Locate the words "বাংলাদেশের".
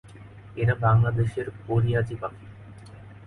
0.77-1.47